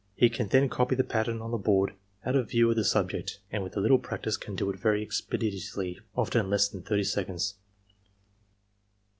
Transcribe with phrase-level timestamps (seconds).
[0.15, 1.93] He can then copy the pattern on the board
[2.25, 5.03] out of view of the subject, and with a little practice, can do it very
[5.03, 7.53] expeditiously— often in less than 30 seconds.